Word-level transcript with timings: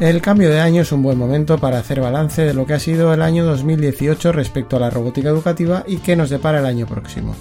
El 0.00 0.22
cambio 0.22 0.48
de 0.48 0.60
año 0.60 0.82
es 0.82 0.92
un 0.92 1.02
buen 1.02 1.18
momento 1.18 1.58
para 1.58 1.80
hacer 1.80 2.00
balance 2.00 2.42
de 2.42 2.54
lo 2.54 2.66
que 2.66 2.74
ha 2.74 2.78
sido 2.78 3.12
el 3.12 3.20
año 3.20 3.44
2018 3.44 4.30
respecto 4.30 4.76
a 4.76 4.80
la 4.80 4.90
robótica 4.90 5.28
educativa 5.28 5.82
y 5.88 5.96
qué 5.96 6.14
nos 6.14 6.30
depara 6.30 6.60
el 6.60 6.66
año 6.66 6.86
próximo. 6.86 7.34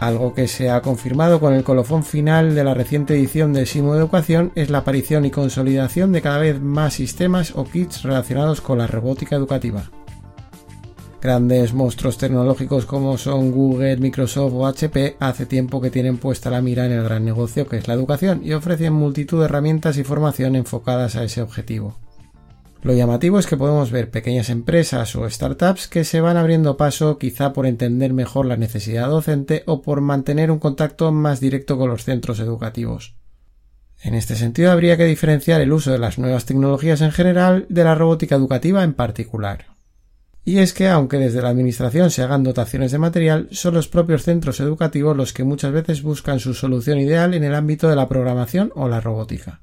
Algo 0.00 0.34
que 0.34 0.48
se 0.48 0.68
ha 0.68 0.82
confirmado 0.82 1.38
con 1.38 1.54
el 1.54 1.62
colofón 1.62 2.02
final 2.02 2.56
de 2.56 2.64
la 2.64 2.74
reciente 2.74 3.14
edición 3.14 3.52
de 3.52 3.66
Simo 3.66 3.94
Educación 3.94 4.50
es 4.56 4.68
la 4.68 4.78
aparición 4.78 5.24
y 5.24 5.30
consolidación 5.30 6.10
de 6.10 6.22
cada 6.22 6.38
vez 6.38 6.60
más 6.60 6.94
sistemas 6.94 7.52
o 7.54 7.64
kits 7.64 8.02
relacionados 8.02 8.60
con 8.60 8.78
la 8.78 8.88
robótica 8.88 9.36
educativa. 9.36 9.84
Grandes 11.20 11.72
monstruos 11.72 12.18
tecnológicos 12.18 12.84
como 12.84 13.16
son 13.16 13.50
Google, 13.50 13.96
Microsoft 13.96 14.52
o 14.54 14.66
HP 14.66 15.16
hace 15.18 15.46
tiempo 15.46 15.80
que 15.80 15.90
tienen 15.90 16.18
puesta 16.18 16.50
la 16.50 16.60
mira 16.60 16.84
en 16.86 16.92
el 16.92 17.02
gran 17.02 17.24
negocio 17.24 17.66
que 17.66 17.78
es 17.78 17.88
la 17.88 17.94
educación 17.94 18.42
y 18.44 18.52
ofrecen 18.52 18.92
multitud 18.92 19.38
de 19.38 19.46
herramientas 19.46 19.96
y 19.96 20.04
formación 20.04 20.56
enfocadas 20.56 21.16
a 21.16 21.24
ese 21.24 21.40
objetivo. 21.40 21.96
Lo 22.82 22.92
llamativo 22.92 23.38
es 23.38 23.46
que 23.46 23.56
podemos 23.56 23.90
ver 23.90 24.10
pequeñas 24.10 24.50
empresas 24.50 25.16
o 25.16 25.28
startups 25.28 25.88
que 25.88 26.04
se 26.04 26.20
van 26.20 26.36
abriendo 26.36 26.76
paso 26.76 27.18
quizá 27.18 27.52
por 27.52 27.66
entender 27.66 28.12
mejor 28.12 28.46
la 28.46 28.56
necesidad 28.56 29.08
docente 29.08 29.64
o 29.66 29.82
por 29.82 30.02
mantener 30.02 30.50
un 30.50 30.58
contacto 30.58 31.10
más 31.10 31.40
directo 31.40 31.78
con 31.78 31.88
los 31.88 32.04
centros 32.04 32.38
educativos. 32.38 33.16
En 34.02 34.14
este 34.14 34.36
sentido 34.36 34.70
habría 34.70 34.96
que 34.96 35.06
diferenciar 35.06 35.62
el 35.62 35.72
uso 35.72 35.90
de 35.90 35.98
las 35.98 36.18
nuevas 36.18 36.44
tecnologías 36.44 37.00
en 37.00 37.10
general 37.10 37.66
de 37.70 37.82
la 37.82 37.94
robótica 37.94 38.36
educativa 38.36 38.84
en 38.84 38.92
particular. 38.92 39.75
Y 40.48 40.60
es 40.60 40.72
que, 40.72 40.86
aunque 40.86 41.18
desde 41.18 41.42
la 41.42 41.48
Administración 41.48 42.12
se 42.12 42.22
hagan 42.22 42.44
dotaciones 42.44 42.92
de 42.92 42.98
material, 42.98 43.48
son 43.50 43.74
los 43.74 43.88
propios 43.88 44.22
centros 44.22 44.60
educativos 44.60 45.16
los 45.16 45.32
que 45.32 45.42
muchas 45.42 45.72
veces 45.72 46.02
buscan 46.02 46.38
su 46.38 46.54
solución 46.54 47.00
ideal 47.00 47.34
en 47.34 47.42
el 47.42 47.52
ámbito 47.52 47.88
de 47.88 47.96
la 47.96 48.08
programación 48.08 48.70
o 48.76 48.88
la 48.88 49.00
robótica. 49.00 49.62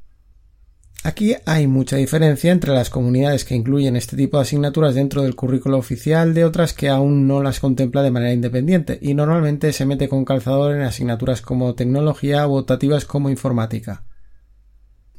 Aquí 1.05 1.35
hay 1.45 1.67
mucha 1.67 1.95
diferencia 1.95 2.51
entre 2.51 2.73
las 2.73 2.89
comunidades 2.89 3.45
que 3.45 3.55
incluyen 3.55 3.95
este 3.95 4.17
tipo 4.17 4.35
de 4.35 4.41
asignaturas 4.41 4.93
dentro 4.93 5.21
del 5.21 5.37
currículo 5.37 5.77
oficial 5.77 6.33
de 6.33 6.43
otras 6.43 6.73
que 6.73 6.89
aún 6.89 7.27
no 7.27 7.41
las 7.41 7.61
contempla 7.61 8.03
de 8.03 8.11
manera 8.11 8.33
independiente 8.33 8.99
y 9.01 9.13
normalmente 9.13 9.71
se 9.71 9.85
mete 9.85 10.09
con 10.09 10.25
calzador 10.25 10.75
en 10.75 10.81
asignaturas 10.81 11.41
como 11.41 11.75
tecnología 11.75 12.45
o 12.45 12.59
optativas 12.59 13.05
como 13.05 13.29
informática. 13.29 14.03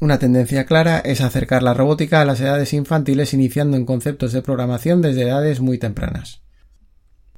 Una 0.00 0.18
tendencia 0.18 0.66
clara 0.66 0.98
es 0.98 1.20
acercar 1.20 1.62
la 1.62 1.72
robótica 1.72 2.20
a 2.20 2.24
las 2.24 2.40
edades 2.40 2.72
infantiles 2.72 3.32
iniciando 3.32 3.76
en 3.76 3.86
conceptos 3.86 4.32
de 4.32 4.42
programación 4.42 5.00
desde 5.00 5.22
edades 5.22 5.60
muy 5.60 5.78
tempranas. 5.78 6.42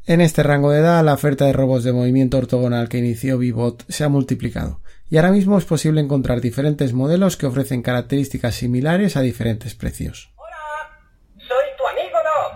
En 0.06 0.22
este 0.22 0.42
rango 0.42 0.70
de 0.70 0.80
edad, 0.80 1.04
la 1.04 1.12
oferta 1.12 1.44
de 1.44 1.52
robots 1.52 1.84
de 1.84 1.92
movimiento 1.92 2.38
ortogonal 2.38 2.88
que 2.88 2.98
inició 2.98 3.38
Vbot 3.38 3.84
se 3.88 4.04
ha 4.04 4.08
multiplicado, 4.08 4.80
y 5.10 5.18
ahora 5.18 5.32
mismo 5.32 5.58
es 5.58 5.64
posible 5.66 6.00
encontrar 6.00 6.40
diferentes 6.40 6.94
modelos 6.94 7.36
que 7.36 7.46
ofrecen 7.46 7.82
características 7.82 8.54
similares 8.54 9.16
a 9.16 9.20
diferentes 9.20 9.74
precios. 9.74 10.32
Hola, 10.36 10.96
soy 11.36 11.66
tu 11.76 11.86
amigo 11.86 12.18
Doc. 12.24 12.54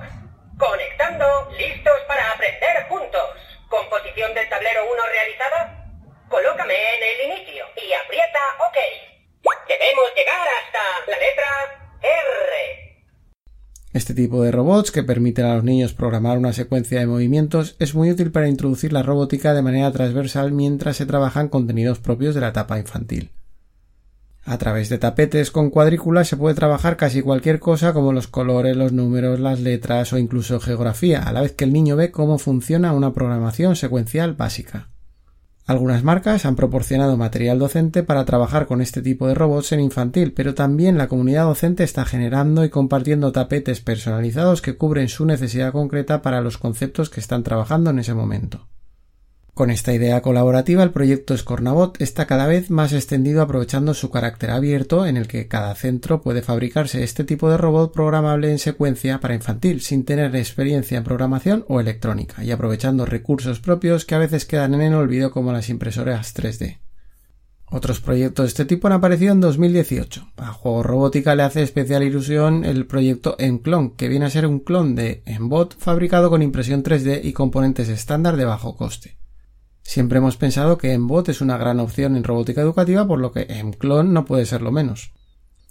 Conectando, 0.59 1.27
listos 1.59 2.01
para 2.09 2.33
aprender 2.33 2.89
juntos. 2.89 3.21
¿Composición 3.69 4.33
del 4.35 4.49
tablero 4.49 4.81
1 4.87 5.03
realizada? 5.13 5.85
Colócame 6.29 6.75
en 6.75 7.03
el 7.03 7.33
inicio 7.37 7.65
y 7.77 7.93
aprieta 7.93 8.41
OK. 8.67 8.79
Debemos 9.71 10.11
llegar 10.17 10.47
hasta 10.59 10.83
la 11.11 11.17
letra 11.17 11.47
R. 12.03 13.05
Este 14.11 14.23
tipo 14.23 14.43
de 14.43 14.51
robots, 14.51 14.91
que 14.91 15.05
permiten 15.05 15.45
a 15.45 15.55
los 15.55 15.63
niños 15.63 15.93
programar 15.93 16.37
una 16.37 16.53
secuencia 16.53 16.99
de 16.99 17.07
movimientos, 17.07 17.77
es 17.79 17.95
muy 17.95 18.11
útil 18.11 18.33
para 18.33 18.49
introducir 18.49 18.93
la 18.93 19.05
robótica 19.05 19.55
de 19.55 19.63
manera 19.63 19.93
transversal 19.93 20.51
mientras 20.51 20.97
se 20.97 21.07
trabajan 21.07 21.49
contenidos 21.49 22.01
propios 22.01 22.35
de 22.35 22.41
la 22.41 22.49
etapa 22.49 22.81
infantil. 22.81 23.31
A 24.43 24.59
través 24.59 24.89
de 24.89 24.99
tapetes 24.99 25.53
con 25.53 25.71
cuadrículas 25.71 26.27
se 26.27 26.37
puede 26.37 26.57
trabajar 26.57 26.97
casi 26.97 27.23
cualquier 27.23 27.61
cosa 27.61 27.93
como 27.93 28.13
los 28.13 28.27
colores, 28.27 28.77
los 28.77 28.91
números, 28.91 29.39
las 29.39 29.61
letras 29.61 30.13
o 30.13 30.19
incluso 30.19 30.59
geografía, 30.59 31.23
a 31.23 31.33
la 31.33 31.43
vez 31.43 31.53
que 31.53 31.63
el 31.63 31.73
niño 31.73 31.95
ve 31.95 32.11
cómo 32.11 32.39
funciona 32.39 32.93
una 32.93 33.13
programación 33.13 33.77
secuencial 33.77 34.35
básica. 34.35 34.89
Algunas 35.71 36.03
marcas 36.03 36.47
han 36.47 36.57
proporcionado 36.57 37.17
material 37.17 37.61
docente 37.61 38.03
para 38.03 38.25
trabajar 38.25 38.67
con 38.67 38.81
este 38.81 39.03
tipo 39.03 39.29
de 39.29 39.35
robots 39.35 39.71
en 39.71 39.79
infantil, 39.79 40.33
pero 40.33 40.53
también 40.53 40.99
la 40.99 41.07
comunidad 41.07 41.45
docente 41.45 41.85
está 41.85 42.05
generando 42.05 42.65
y 42.65 42.71
compartiendo 42.71 43.31
tapetes 43.31 43.81
personalizados 43.81 44.63
que 44.63 44.77
cubren 44.77 45.09
su 45.09 45.27
necesidad 45.27 45.71
concreta 45.71 46.23
para 46.23 46.41
los 46.41 46.59
conceptos 46.59 47.09
que 47.09 47.21
están 47.21 47.45
trabajando 47.45 47.91
en 47.91 48.01
ese 48.01 48.15
momento. 48.15 48.67
Con 49.55 49.71
esta 49.71 49.93
idea 49.93 50.23
colaborativa, 50.23 50.83
el 50.83 50.93
proyecto 50.93 51.37
Scornabot 51.37 52.01
está 52.01 52.27
cada 52.27 52.47
vez 52.47 52.71
más 52.71 52.93
extendido 52.93 53.43
aprovechando 53.43 53.95
su 53.95 54.11
carácter 54.11 54.51
abierto 54.51 55.07
en 55.07 55.17
el 55.17 55.29
que 55.29 55.49
cada 55.49 55.75
centro 55.75 56.23
puede 56.23 56.43
fabricarse 56.43 57.03
este 57.03 57.25
tipo 57.25 57.51
de 57.51 57.59
robot 57.59 57.93
programable 57.93 58.51
en 58.51 58.59
secuencia 58.59 59.21
para 59.21 59.35
infantil 59.35 59.81
sin 59.81 60.05
tener 60.05 60.35
experiencia 60.37 60.97
en 60.97 61.05
programación 61.05 61.65
o 61.69 61.81
electrónica 61.81 62.43
y 62.45 62.53
aprovechando 62.53 63.07
recursos 63.07 63.61
propios 63.61 64.05
que 64.05 64.15
a 64.15 64.19
veces 64.19 64.47
quedan 64.47 64.75
en 64.75 64.83
el 64.83 64.95
olvido 64.95 65.31
como 65.31 65.53
las 65.53 65.69
impresoras 65.69 66.35
3D. 66.35 66.79
Otros 67.73 68.01
proyectos 68.01 68.45
de 68.45 68.49
este 68.49 68.65
tipo 68.65 68.89
han 68.89 68.95
aparecido 68.95 69.33
en 69.33 69.41
2018. 69.41 70.33
A 70.39 70.53
Juego 70.53 70.83
Robótica 70.83 71.37
le 71.37 71.45
hace 71.45 71.63
especial 71.63 72.03
ilusión 72.03 72.65
el 72.65 72.87
proyecto 72.87 73.37
Enclon, 73.39 73.91
que 73.91 74.09
viene 74.09 74.27
a 74.27 74.31
ser 74.31 74.47
un 74.47 74.59
clon 74.59 74.97
de 74.97 75.23
Embot 75.25 75.77
fabricado 75.79 76.31
con 76.31 76.43
impresión 76.43 76.83
3D 76.83 77.21
y 77.23 77.33
componentes 77.33 77.89
estándar 77.89 78.37
de 78.37 78.45
bajo 78.45 78.77
coste. 78.77 79.20
Siempre 79.91 80.19
hemos 80.19 80.37
pensado 80.37 80.79
que 80.79 80.93
Embot 80.93 81.29
es 81.31 81.41
una 81.41 81.59
gran 81.59 81.81
opción 81.81 82.15
en 82.15 82.23
robótica 82.23 82.61
educativa, 82.61 83.09
por 83.09 83.19
lo 83.19 83.33
que 83.33 83.49
Mclone 83.65 84.13
no 84.13 84.25
puede 84.25 84.47
ser 84.47 84.63
lo 84.63 84.71
menos. 84.71 85.11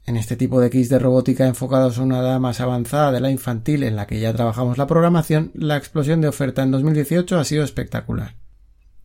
En 0.06 0.18
este 0.18 0.36
tipo 0.36 0.60
de 0.60 0.70
kits 0.70 0.90
de 0.90 1.00
robótica 1.00 1.48
enfocados 1.48 1.98
a 1.98 2.02
una 2.02 2.20
edad 2.20 2.38
más 2.38 2.60
avanzada 2.60 3.14
de 3.14 3.22
la 3.22 3.32
infantil 3.32 3.82
en 3.84 3.96
la 3.96 4.08
que 4.08 4.20
ya 4.20 4.34
trabajamos 4.34 4.78
la 4.78 4.88
programación, 4.88 5.52
la 5.54 5.78
explosión 5.78 6.20
de 6.20 6.28
oferta 6.28 6.64
en 6.64 6.72
2018 6.72 7.40
ha 7.40 7.46
sido 7.46 7.64
espectacular. 7.64 8.36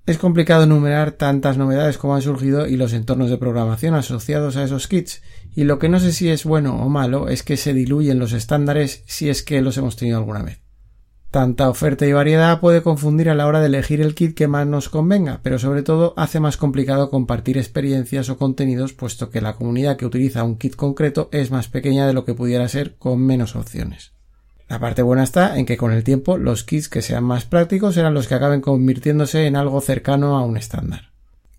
Es 0.05 0.19
complicado 0.19 0.65
enumerar 0.65 1.13
tantas 1.13 1.59
novedades 1.59 1.97
como 1.97 2.17
han 2.17 2.23
surgido 2.23 2.67
y 2.67 2.77
los 2.77 2.93
entornos 2.93 3.31
de 3.31 3.39
programación 3.39 3.95
asociados 3.95 4.57
a 4.57 4.65
esos 4.65 4.89
kits, 4.89 5.23
y 5.55 5.63
lo 5.63 5.79
que 5.79 5.89
no 5.89 6.01
sé 6.01 6.11
si 6.11 6.29
es 6.29 6.43
bueno 6.43 6.83
o 6.83 6.89
malo 6.89 7.29
es 7.29 7.45
que 7.45 7.57
se 7.57 7.73
diluyen 7.73 8.19
los 8.19 8.33
estándares 8.33 9.05
si 9.07 9.29
es 9.29 9.45
que 9.45 9.63
los 9.63 9.79
hemos 9.79 9.95
tenido 9.95 10.19
alguna 10.19 10.43
vez. 10.43 10.64
Tanta 11.35 11.69
oferta 11.69 12.07
y 12.07 12.13
variedad 12.13 12.61
puede 12.61 12.81
confundir 12.81 13.29
a 13.29 13.35
la 13.35 13.49
hora 13.49 13.59
de 13.59 13.67
elegir 13.67 14.01
el 14.01 14.15
kit 14.15 14.37
que 14.37 14.47
más 14.47 14.69
nos 14.69 14.89
convenga, 14.89 15.41
pero 15.43 15.59
sobre 15.59 15.83
todo 15.83 16.15
hace 16.17 16.39
más 16.39 16.57
complicado 16.57 17.11
compartir 17.11 17.59
experiencias 17.59 18.29
o 18.29 18.37
contenidos 18.37 18.93
puesto 18.93 19.31
que 19.31 19.41
la 19.41 19.55
comunidad 19.55 19.97
que 19.97 20.07
utiliza 20.07 20.45
un 20.45 20.59
kit 20.59 20.77
concreto 20.77 21.29
es 21.33 21.51
más 21.51 21.67
pequeña 21.67 22.07
de 22.07 22.13
lo 22.13 22.25
que 22.25 22.35
pudiera 22.35 22.69
ser 22.69 22.95
con 22.99 23.21
menos 23.21 23.57
opciones. 23.57 24.13
La 24.69 24.79
parte 24.79 25.03
buena 25.03 25.25
está 25.25 25.59
en 25.59 25.67
que 25.67 25.77
con 25.77 25.91
el 25.91 26.05
tiempo 26.05 26.39
los 26.39 26.63
kits 26.63 26.89
que 26.89 27.03
sean 27.03 27.25
más 27.25 27.47
prácticos 27.47 27.97
serán 27.97 28.15
los 28.15 28.29
que 28.29 28.37
acaben 28.37 28.61
convirtiéndose 28.61 29.49
en 29.49 29.57
algo 29.57 29.81
cercano 29.81 30.37
a 30.37 30.45
un 30.45 30.57
estándar. 30.57 31.11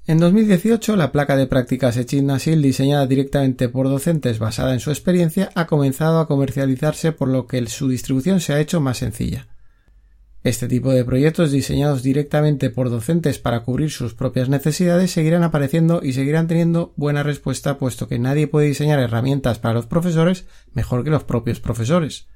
En 0.08 0.20
2018, 0.20 0.96
la 0.96 1.12
placa 1.12 1.36
de 1.36 1.48
prácticas 1.48 1.98
Echidnasil, 1.98 2.62
diseñada 2.62 3.08
directamente 3.08 3.68
por 3.68 3.90
docentes 3.90 4.40
basada 4.40 4.72
en 4.72 4.80
su 4.80 4.92
experiencia, 4.92 5.50
ha 5.54 5.68
comenzado 5.68 6.22
a 6.22 6.30
comercializarse 6.30 7.12
por 7.12 7.28
lo 7.28 7.46
que 7.46 7.68
su 7.68 7.90
distribución 7.90 8.40
se 8.40 8.54
ha 8.54 8.62
hecho 8.62 8.80
más 8.80 9.00
sencilla. 9.00 9.48
Este 10.46 10.68
tipo 10.68 10.94
de 10.94 11.04
proyectos 11.04 11.50
diseñados 11.50 12.04
directamente 12.04 12.70
por 12.70 12.92
docentes 12.92 13.40
para 13.40 13.64
cubrir 13.64 13.90
sus 13.90 14.14
propias 14.14 14.48
necesidades 14.48 15.10
seguirán 15.10 15.42
apareciendo 15.42 16.02
y 16.04 16.14
seguirán 16.14 16.46
teniendo 16.46 16.94
buena 16.98 17.24
respuesta 17.24 17.80
puesto 17.80 18.08
que 18.08 18.20
nadie 18.20 18.46
puede 18.46 18.68
diseñar 18.68 19.00
herramientas 19.00 19.58
para 19.58 19.74
los 19.74 19.88
profesores 19.88 20.46
mejor 20.72 21.04
que 21.04 21.10
los 21.10 21.24
propios 21.24 21.60
profesores. 21.60 22.28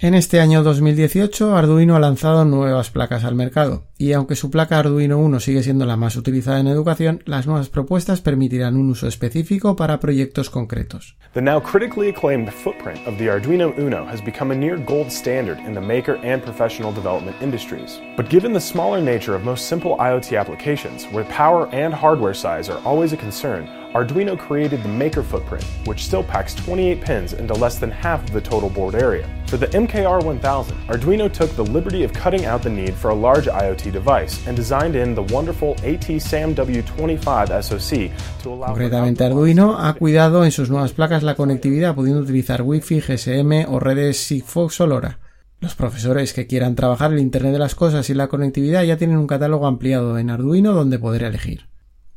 En 0.00 0.14
este 0.14 0.38
año 0.38 0.62
2018, 0.62 1.56
Arduino 1.56 1.96
ha 1.96 1.98
lanzado 1.98 2.44
nuevas 2.44 2.88
placas 2.88 3.24
al 3.24 3.34
mercado, 3.34 3.88
y 3.98 4.12
aunque 4.12 4.36
su 4.36 4.48
placa 4.48 4.78
Arduino 4.78 5.18
1 5.18 5.40
sigue 5.40 5.64
siendo 5.64 5.86
la 5.86 5.96
más 5.96 6.14
utilizada 6.14 6.60
en 6.60 6.68
educación, 6.68 7.24
las 7.26 7.48
nuevas 7.48 7.68
propuestas 7.68 8.20
permitirán 8.20 8.76
un 8.76 8.90
uso 8.90 9.08
específico 9.08 9.74
para 9.74 9.98
proyectos 9.98 10.50
concretos. 10.50 11.16
The 11.34 11.42
now 11.42 11.60
critically 11.60 12.10
acclaimed 12.10 12.48
footprint 12.52 13.04
of 13.08 13.18
the 13.18 13.28
Arduino 13.28 13.74
Uno 13.76 14.06
has 14.06 14.24
become 14.24 14.52
a 14.52 14.56
near 14.56 14.76
gold 14.76 15.10
standard 15.10 15.58
in 15.66 15.74
the 15.74 15.80
maker 15.80 16.16
and 16.22 16.44
professional 16.44 16.92
development 16.94 17.34
industries. 17.42 18.00
But 18.16 18.30
given 18.30 18.52
the 18.52 18.60
smaller 18.60 19.02
nature 19.02 19.34
of 19.34 19.42
most 19.42 19.66
simple 19.66 19.96
IoT 19.98 20.38
applications, 20.38 21.06
where 21.10 21.24
power 21.24 21.68
and 21.72 21.92
hardware 21.92 22.34
size 22.34 22.70
are 22.70 22.80
always 22.84 23.12
a 23.12 23.16
concern, 23.16 23.68
Arduino 23.94 24.38
created 24.38 24.82
the 24.82 24.88
Maker 24.88 25.22
footprint, 25.22 25.64
which 25.86 26.04
still 26.04 26.22
packs 26.22 26.54
28 26.54 27.00
pins 27.00 27.32
into 27.32 27.54
less 27.54 27.78
than 27.78 27.90
half 27.90 28.22
of 28.22 28.32
the 28.32 28.40
total 28.40 28.68
board 28.68 28.94
area. 28.94 29.26
For 29.46 29.56
the 29.56 29.68
MKR 29.68 30.22
1000, 30.22 30.76
Arduino 30.88 31.32
took 31.32 31.50
the 31.56 31.64
liberty 31.64 32.04
of 32.04 32.12
cutting 32.12 32.44
out 32.44 32.62
the 32.62 32.68
need 32.68 32.92
for 32.92 33.10
a 33.10 33.14
large 33.14 33.46
IoT 33.46 33.90
device 33.90 34.46
and 34.46 34.54
designed 34.54 34.94
in 34.94 35.14
the 35.14 35.22
wonderful 35.32 35.74
AT-SAM-W25 35.84 37.62
SoC 37.62 38.10
to 38.42 38.50
allow 38.50 38.66
Concretamente, 38.66 39.24
Arduino 39.24 39.78
ha 39.78 39.94
cuidado 39.94 40.44
en 40.44 40.52
sus 40.52 40.68
nuevas 40.68 40.92
placas 40.92 41.22
la 41.22 41.34
conectividad 41.34 41.94
pudiendo 41.94 42.20
utilizar 42.20 42.60
Wi-Fi, 42.60 43.00
GSM 43.00 43.72
o 43.72 43.80
redes 43.80 44.18
Sigfox 44.18 44.82
o 44.82 44.86
LoRa. 44.86 45.18
Los 45.60 45.74
profesores 45.74 46.34
que 46.34 46.46
quieran 46.46 46.74
trabajar 46.74 47.12
el 47.12 47.20
Internet 47.20 47.52
de 47.52 47.58
las 47.58 47.74
Cosas 47.74 48.10
y 48.10 48.14
la 48.14 48.28
conectividad 48.28 48.84
ya 48.84 48.98
tienen 48.98 49.16
un 49.16 49.26
catálogo 49.26 49.66
ampliado 49.66 50.18
en 50.18 50.28
Arduino 50.28 50.74
donde 50.74 50.98
poder 50.98 51.22
elegir. 51.22 51.67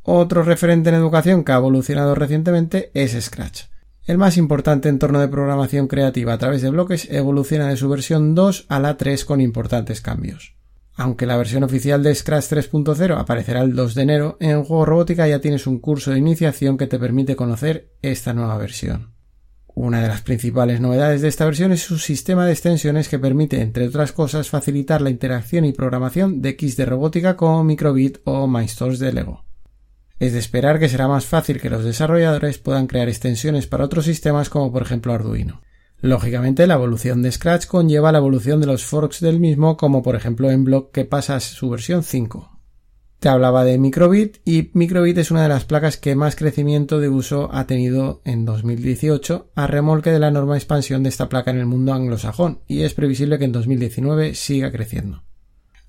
Otro 0.04 0.42
referente 0.42 0.88
en 0.88 0.96
educación 0.96 1.44
que 1.44 1.52
ha 1.52 1.56
evolucionado 1.56 2.14
recientemente 2.14 2.90
es 2.94 3.12
Scratch. 3.12 3.64
El 4.04 4.18
más 4.18 4.36
importante 4.36 4.88
entorno 4.88 5.20
de 5.20 5.28
programación 5.28 5.86
creativa 5.86 6.32
a 6.32 6.38
través 6.38 6.60
de 6.60 6.70
bloques 6.70 7.08
evoluciona 7.08 7.68
de 7.68 7.76
su 7.76 7.88
versión 7.88 8.34
2 8.34 8.66
a 8.68 8.80
la 8.80 8.96
3 8.96 9.24
con 9.24 9.40
importantes 9.40 10.00
cambios. 10.00 10.56
Aunque 10.94 11.24
la 11.24 11.36
versión 11.36 11.62
oficial 11.62 12.02
de 12.02 12.14
Scratch 12.14 12.46
3.0 12.52 13.16
aparecerá 13.16 13.60
el 13.60 13.76
2 13.76 13.94
de 13.94 14.02
enero, 14.02 14.36
en 14.40 14.64
juego 14.64 14.84
robótica 14.84 15.28
ya 15.28 15.40
tienes 15.40 15.68
un 15.68 15.78
curso 15.78 16.10
de 16.10 16.18
iniciación 16.18 16.76
que 16.76 16.88
te 16.88 16.98
permite 16.98 17.36
conocer 17.36 17.92
esta 18.02 18.34
nueva 18.34 18.58
versión. 18.58 19.12
Una 19.74 20.02
de 20.02 20.08
las 20.08 20.20
principales 20.20 20.80
novedades 20.80 21.22
de 21.22 21.28
esta 21.28 21.44
versión 21.44 21.70
es 21.70 21.82
su 21.82 21.96
sistema 21.96 22.44
de 22.44 22.52
extensiones 22.52 23.08
que 23.08 23.20
permite, 23.20 23.60
entre 23.62 23.86
otras 23.86 24.12
cosas, 24.12 24.50
facilitar 24.50 25.00
la 25.00 25.10
interacción 25.10 25.64
y 25.64 25.72
programación 25.72 26.42
de 26.42 26.56
kits 26.56 26.76
de 26.76 26.86
robótica 26.86 27.36
como 27.36 27.62
Microbit 27.64 28.18
o 28.24 28.48
Mindstorms 28.48 28.98
de 28.98 29.12
Lego. 29.12 29.51
Es 30.22 30.32
de 30.34 30.38
esperar 30.38 30.78
que 30.78 30.88
será 30.88 31.08
más 31.08 31.26
fácil 31.26 31.60
que 31.60 31.68
los 31.68 31.84
desarrolladores 31.84 32.58
puedan 32.58 32.86
crear 32.86 33.08
extensiones 33.08 33.66
para 33.66 33.84
otros 33.84 34.04
sistemas 34.04 34.48
como 34.48 34.70
por 34.70 34.82
ejemplo 34.82 35.12
Arduino. 35.12 35.62
Lógicamente, 36.00 36.68
la 36.68 36.74
evolución 36.74 37.22
de 37.22 37.32
Scratch 37.32 37.66
conlleva 37.66 38.12
la 38.12 38.18
evolución 38.18 38.60
de 38.60 38.68
los 38.68 38.84
forks 38.84 39.18
del 39.18 39.40
mismo, 39.40 39.76
como 39.76 40.00
por 40.00 40.14
ejemplo 40.14 40.48
en 40.52 40.62
Block 40.62 40.92
que 40.92 41.04
pasa 41.04 41.34
a 41.34 41.40
su 41.40 41.68
versión 41.68 42.04
5. 42.04 42.56
Te 43.18 43.30
hablaba 43.30 43.64
de 43.64 43.78
Microbit 43.78 44.36
y 44.44 44.70
Microbit 44.74 45.18
es 45.18 45.32
una 45.32 45.42
de 45.42 45.48
las 45.48 45.64
placas 45.64 45.96
que 45.96 46.14
más 46.14 46.36
crecimiento 46.36 47.00
de 47.00 47.08
uso 47.08 47.52
ha 47.52 47.66
tenido 47.66 48.22
en 48.24 48.44
2018 48.44 49.50
a 49.56 49.66
remolque 49.66 50.12
de 50.12 50.20
la 50.20 50.28
enorme 50.28 50.54
expansión 50.54 51.02
de 51.02 51.08
esta 51.08 51.28
placa 51.28 51.50
en 51.50 51.58
el 51.58 51.66
mundo 51.66 51.94
anglosajón 51.94 52.60
y 52.68 52.82
es 52.82 52.94
previsible 52.94 53.40
que 53.40 53.46
en 53.46 53.52
2019 53.52 54.36
siga 54.36 54.70
creciendo. 54.70 55.24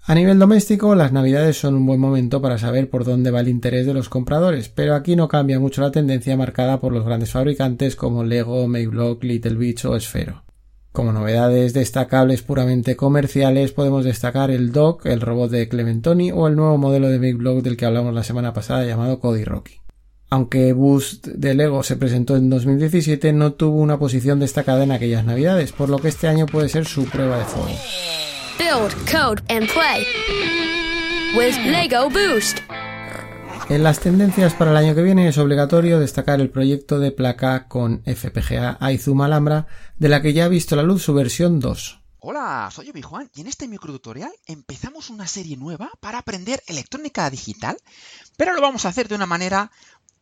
A 0.06 0.16
nivel 0.16 0.38
doméstico, 0.38 0.96
las 0.96 1.14
navidades 1.14 1.58
son 1.58 1.76
un 1.76 1.86
buen 1.86 1.98
momento 1.98 2.42
para 2.42 2.58
saber 2.58 2.90
por 2.90 3.06
dónde 3.06 3.32
va 3.32 3.40
el 3.40 3.48
interés 3.48 3.86
de 3.86 3.94
los 3.94 4.10
compradores, 4.10 4.68
pero 4.68 4.96
aquí 4.96 5.16
no 5.16 5.30
cambia 5.30 5.62
mucho 5.62 5.82
la 5.82 5.92
tendencia 5.92 6.36
marcada 6.36 6.82
por 6.82 6.92
los 6.92 7.06
grandes 7.06 7.32
fabricantes 7.32 7.96
como 7.96 8.26
Lego, 8.26 8.68
Mayblock, 8.68 9.24
Little 9.24 9.56
Beach 9.56 9.86
o 9.86 9.96
Esfero. 9.96 10.44
Como 10.92 11.14
novedades 11.14 11.74
destacables 11.74 12.42
puramente 12.42 12.98
comerciales 12.98 13.72
podemos 13.72 14.04
destacar 14.04 14.52
el 14.52 14.74
Doc, 14.74 15.06
el 15.06 15.22
robot 15.22 15.52
de 15.52 15.70
Clementoni 15.70 16.34
o 16.34 16.50
el 16.50 16.58
nuevo 16.58 16.78
modelo 16.78 17.08
de 17.08 17.20
Mayblock 17.20 17.64
del 17.64 17.78
que 17.78 17.86
hablamos 17.86 18.14
la 18.14 18.24
semana 18.24 18.54
pasada 18.54 18.86
llamado 18.86 19.22
Cody 19.22 19.46
Rocky. 19.46 19.76
Aunque 20.30 20.74
Boost 20.74 21.28
de 21.28 21.54
Lego 21.54 21.82
se 21.82 21.96
presentó 21.96 22.36
en 22.36 22.50
2017 22.50 23.32
no 23.32 23.54
tuvo 23.54 23.78
una 23.78 23.98
posición 23.98 24.42
destacada 24.42 24.84
en 24.84 24.92
aquellas 24.92 25.24
navidades, 25.24 25.72
por 25.72 25.88
lo 25.88 26.00
que 26.00 26.10
este 26.10 26.28
año 26.28 26.46
puede 26.46 26.68
ser 26.68 26.86
su 26.86 27.06
prueba 27.06 27.38
de 27.38 27.46
fuego. 27.46 28.33
Build, 28.58 28.94
code, 29.10 29.42
and 29.50 29.68
play 29.68 30.06
with 31.36 31.56
Lego 31.66 32.10
Boost. 32.10 32.60
En 33.70 33.82
las 33.82 34.00
tendencias 34.00 34.54
para 34.54 34.72
el 34.72 34.78
año 34.78 34.94
que 34.94 35.02
viene 35.02 35.28
es 35.28 35.38
obligatorio 35.38 36.00
destacar 36.00 36.40
el 36.40 36.50
proyecto 36.50 37.00
de 37.00 37.12
placa 37.12 37.68
con 37.68 38.04
FPGA 38.06 38.78
Aizuma 38.80 39.26
Alhambra, 39.26 39.68
de 39.98 40.10
la 40.10 40.22
que 40.22 40.34
ya 40.34 40.46
ha 40.46 40.50
visto 40.50 40.76
la 40.76 40.84
luz 40.84 41.02
su 41.02 41.14
versión 41.14 41.60
2. 41.60 42.04
Hola, 42.20 42.70
soy 42.72 42.90
Obi 42.90 43.02
Juan 43.02 43.30
y 43.36 43.42
en 43.42 43.48
este 43.48 43.68
microtutorial 43.68 44.32
empezamos 44.46 45.10
una 45.10 45.28
serie 45.28 45.58
nueva 45.58 45.92
para 46.00 46.20
aprender 46.20 46.64
electrónica 46.68 47.30
digital, 47.30 47.76
pero 48.38 48.54
lo 48.54 48.62
vamos 48.62 48.86
a 48.86 48.90
hacer 48.90 49.10
de 49.10 49.16
una 49.16 49.26
manera 49.26 49.72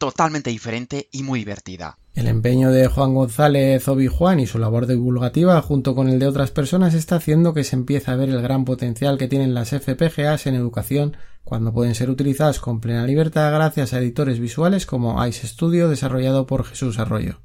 totalmente 0.02 0.50
diferente 0.50 1.10
y 1.12 1.22
muy 1.22 1.42
divertida. 1.42 2.00
El 2.16 2.26
empeño 2.26 2.72
de 2.72 2.88
Juan 2.88 3.14
González 3.14 3.88
Obi 3.88 4.08
Juan 4.08 4.40
y 4.40 4.48
su 4.48 4.58
labor 4.58 4.88
divulgativa 4.88 5.62
junto 5.62 5.94
con 5.94 6.10
el 6.10 6.18
de 6.18 6.26
otras 6.26 6.50
personas 6.50 6.96
está 6.96 7.18
haciendo 7.18 7.54
que 7.54 7.64
se 7.64 7.76
empiece 7.76 8.10
a 8.10 8.16
ver 8.16 8.30
el 8.30 8.42
gran 8.42 8.66
potencial 8.66 9.20
que 9.20 9.28
tienen 9.28 9.54
las 9.54 9.70
FPGAs 9.70 10.48
en 10.48 10.56
educación 10.56 11.18
cuando 11.44 11.72
pueden 11.72 11.94
ser 11.94 12.10
utilizadas 12.10 12.60
con 12.60 12.82
plena 12.82 13.06
libertad 13.06 13.54
gracias 13.54 13.94
a 13.94 14.00
editores 14.00 14.40
visuales 14.40 14.88
como 14.88 15.24
Ice 15.28 15.48
Studio 15.48 15.88
desarrollado 15.88 16.48
por 16.48 16.64
Jesús 16.64 16.98
Arroyo. 16.98 17.40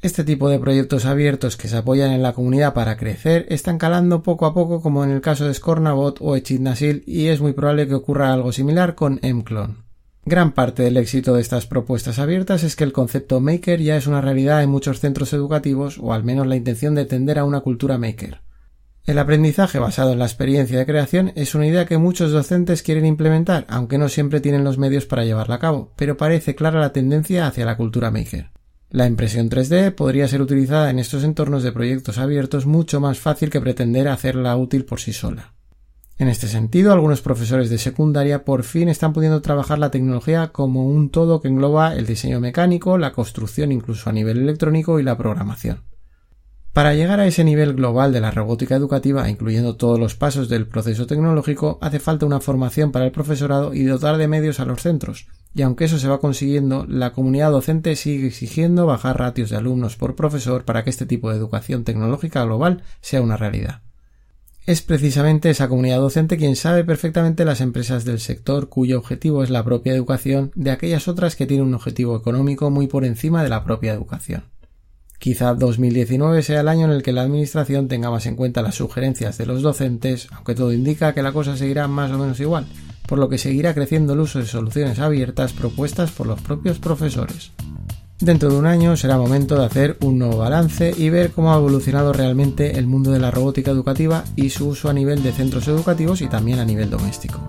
Este 0.00 0.24
tipo 0.24 0.48
de 0.48 0.58
proyectos 0.58 1.04
abiertos 1.04 1.58
que 1.58 1.68
se 1.68 1.76
apoyan 1.76 2.12
en 2.12 2.22
la 2.22 2.32
comunidad 2.32 2.72
para 2.72 2.96
crecer 2.96 3.44
están 3.50 3.76
calando 3.76 4.22
poco 4.22 4.46
a 4.46 4.54
poco 4.54 4.80
como 4.80 5.04
en 5.04 5.10
el 5.10 5.20
caso 5.20 5.46
de 5.46 5.52
Scornabot 5.52 6.16
o 6.22 6.36
Echidnasil 6.36 7.04
y 7.06 7.26
es 7.26 7.42
muy 7.42 7.52
probable 7.52 7.86
que 7.86 7.94
ocurra 7.94 8.32
algo 8.32 8.50
similar 8.50 8.94
con 8.94 9.20
Mclone. 9.22 9.91
Gran 10.24 10.52
parte 10.52 10.84
del 10.84 10.96
éxito 10.98 11.34
de 11.34 11.40
estas 11.40 11.66
propuestas 11.66 12.20
abiertas 12.20 12.62
es 12.62 12.76
que 12.76 12.84
el 12.84 12.92
concepto 12.92 13.40
maker 13.40 13.80
ya 13.80 13.96
es 13.96 14.06
una 14.06 14.20
realidad 14.20 14.62
en 14.62 14.70
muchos 14.70 15.00
centros 15.00 15.32
educativos 15.32 15.98
o 15.98 16.12
al 16.12 16.22
menos 16.22 16.46
la 16.46 16.54
intención 16.54 16.94
de 16.94 17.06
tender 17.06 17.40
a 17.40 17.44
una 17.44 17.60
cultura 17.60 17.98
maker. 17.98 18.40
El 19.04 19.18
aprendizaje 19.18 19.80
basado 19.80 20.12
en 20.12 20.20
la 20.20 20.26
experiencia 20.26 20.78
de 20.78 20.86
creación 20.86 21.32
es 21.34 21.56
una 21.56 21.66
idea 21.66 21.86
que 21.86 21.98
muchos 21.98 22.30
docentes 22.30 22.84
quieren 22.84 23.04
implementar, 23.04 23.66
aunque 23.68 23.98
no 23.98 24.08
siempre 24.08 24.40
tienen 24.40 24.62
los 24.62 24.78
medios 24.78 25.06
para 25.06 25.24
llevarla 25.24 25.56
a 25.56 25.58
cabo, 25.58 25.92
pero 25.96 26.16
parece 26.16 26.54
clara 26.54 26.78
la 26.78 26.92
tendencia 26.92 27.48
hacia 27.48 27.66
la 27.66 27.76
cultura 27.76 28.12
maker. 28.12 28.52
La 28.90 29.08
impresión 29.08 29.50
3D 29.50 29.92
podría 29.92 30.28
ser 30.28 30.40
utilizada 30.40 30.90
en 30.90 31.00
estos 31.00 31.24
entornos 31.24 31.64
de 31.64 31.72
proyectos 31.72 32.18
abiertos 32.18 32.64
mucho 32.64 33.00
más 33.00 33.18
fácil 33.18 33.50
que 33.50 33.60
pretender 33.60 34.06
hacerla 34.06 34.56
útil 34.56 34.84
por 34.84 35.00
sí 35.00 35.12
sola. 35.12 35.51
En 36.18 36.28
este 36.28 36.46
sentido, 36.46 36.92
algunos 36.92 37.22
profesores 37.22 37.70
de 37.70 37.78
secundaria 37.78 38.44
por 38.44 38.62
fin 38.62 38.88
están 38.88 39.12
pudiendo 39.12 39.42
trabajar 39.42 39.78
la 39.78 39.90
tecnología 39.90 40.48
como 40.48 40.86
un 40.86 41.10
todo 41.10 41.40
que 41.40 41.48
engloba 41.48 41.94
el 41.94 42.06
diseño 42.06 42.38
mecánico, 42.38 42.98
la 42.98 43.12
construcción 43.12 43.72
incluso 43.72 44.10
a 44.10 44.12
nivel 44.12 44.38
electrónico 44.38 45.00
y 45.00 45.02
la 45.02 45.16
programación. 45.16 45.82
Para 46.72 46.94
llegar 46.94 47.20
a 47.20 47.26
ese 47.26 47.44
nivel 47.44 47.74
global 47.74 48.12
de 48.12 48.22
la 48.22 48.30
robótica 48.30 48.74
educativa, 48.74 49.28
incluyendo 49.28 49.76
todos 49.76 49.98
los 49.98 50.14
pasos 50.14 50.48
del 50.48 50.66
proceso 50.66 51.06
tecnológico, 51.06 51.78
hace 51.82 51.98
falta 51.98 52.24
una 52.24 52.40
formación 52.40 52.92
para 52.92 53.04
el 53.04 53.12
profesorado 53.12 53.74
y 53.74 53.84
dotar 53.84 54.16
de 54.16 54.26
medios 54.26 54.58
a 54.58 54.64
los 54.64 54.80
centros. 54.80 55.26
Y 55.54 55.60
aunque 55.60 55.84
eso 55.84 55.98
se 55.98 56.08
va 56.08 56.20
consiguiendo, 56.20 56.86
la 56.88 57.12
comunidad 57.12 57.50
docente 57.50 57.94
sigue 57.94 58.28
exigiendo 58.28 58.86
bajar 58.86 59.18
ratios 59.18 59.50
de 59.50 59.56
alumnos 59.56 59.96
por 59.96 60.16
profesor 60.16 60.64
para 60.64 60.82
que 60.82 60.88
este 60.88 61.04
tipo 61.04 61.30
de 61.30 61.36
educación 61.36 61.84
tecnológica 61.84 62.42
global 62.44 62.82
sea 63.02 63.20
una 63.20 63.36
realidad. 63.36 63.82
Es 64.64 64.80
precisamente 64.80 65.50
esa 65.50 65.68
comunidad 65.68 65.98
docente 65.98 66.36
quien 66.36 66.54
sabe 66.54 66.84
perfectamente 66.84 67.44
las 67.44 67.60
empresas 67.60 68.04
del 68.04 68.20
sector 68.20 68.68
cuyo 68.68 68.96
objetivo 68.96 69.42
es 69.42 69.50
la 69.50 69.64
propia 69.64 69.92
educación 69.92 70.52
de 70.54 70.70
aquellas 70.70 71.08
otras 71.08 71.34
que 71.34 71.46
tienen 71.46 71.66
un 71.66 71.74
objetivo 71.74 72.16
económico 72.16 72.70
muy 72.70 72.86
por 72.86 73.04
encima 73.04 73.42
de 73.42 73.48
la 73.48 73.64
propia 73.64 73.92
educación. 73.92 74.44
Quizá 75.18 75.54
2019 75.54 76.42
sea 76.42 76.60
el 76.60 76.68
año 76.68 76.84
en 76.84 76.92
el 76.92 77.02
que 77.02 77.10
la 77.10 77.22
Administración 77.22 77.88
tenga 77.88 78.10
más 78.10 78.26
en 78.26 78.36
cuenta 78.36 78.62
las 78.62 78.76
sugerencias 78.76 79.36
de 79.36 79.46
los 79.46 79.62
docentes, 79.62 80.28
aunque 80.30 80.54
todo 80.54 80.72
indica 80.72 81.12
que 81.12 81.22
la 81.22 81.32
cosa 81.32 81.56
seguirá 81.56 81.88
más 81.88 82.12
o 82.12 82.18
menos 82.18 82.38
igual, 82.38 82.66
por 83.08 83.18
lo 83.18 83.28
que 83.28 83.38
seguirá 83.38 83.74
creciendo 83.74 84.12
el 84.12 84.20
uso 84.20 84.38
de 84.38 84.46
soluciones 84.46 85.00
abiertas 85.00 85.52
propuestas 85.52 86.12
por 86.12 86.28
los 86.28 86.40
propios 86.40 86.78
profesores. 86.78 87.50
Dentro 88.22 88.50
de 88.50 88.56
un 88.56 88.66
año 88.66 88.96
será 88.96 89.18
momento 89.18 89.58
de 89.58 89.64
hacer 89.64 89.96
un 90.00 90.16
nuevo 90.16 90.36
balance 90.36 90.94
y 90.96 91.10
ver 91.10 91.32
cómo 91.32 91.52
ha 91.52 91.56
evolucionado 91.56 92.12
realmente 92.12 92.78
el 92.78 92.86
mundo 92.86 93.10
de 93.10 93.18
la 93.18 93.32
robótica 93.32 93.72
educativa 93.72 94.22
y 94.36 94.50
su 94.50 94.68
uso 94.68 94.88
a 94.88 94.92
nivel 94.92 95.24
de 95.24 95.32
centros 95.32 95.66
educativos 95.66 96.20
y 96.22 96.28
también 96.28 96.60
a 96.60 96.64
nivel 96.64 96.88
doméstico. 96.88 97.40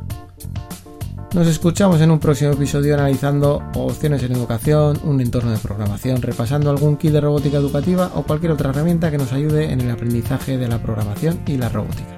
Nos 1.35 1.45
escuchamos 1.45 2.01
en 2.01 2.09
un 2.09 2.17
próximo 2.17 2.53
episodio 2.53 2.95
analizando 2.95 3.61
opciones 3.75 4.23
en 4.23 4.31
educación, 4.31 4.99
un 5.03 5.21
entorno 5.21 5.51
de 5.51 5.59
programación, 5.59 6.23
repasando 6.23 6.71
algún 6.71 6.97
kit 6.97 7.11
de 7.11 7.21
robótica 7.21 7.57
educativa 7.57 8.09
o 8.15 8.23
cualquier 8.23 8.53
otra 8.53 8.71
herramienta 8.71 9.11
que 9.11 9.19
nos 9.19 9.31
ayude 9.31 9.71
en 9.71 9.79
el 9.79 9.91
aprendizaje 9.91 10.57
de 10.57 10.67
la 10.67 10.81
programación 10.81 11.39
y 11.45 11.57
la 11.57 11.69
robótica. 11.69 12.17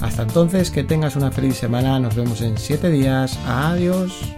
Hasta 0.00 0.22
entonces, 0.22 0.72
que 0.72 0.82
tengas 0.82 1.14
una 1.14 1.30
feliz 1.30 1.54
semana, 1.54 2.00
nos 2.00 2.16
vemos 2.16 2.40
en 2.40 2.58
7 2.58 2.90
días, 2.90 3.38
adiós. 3.46 4.34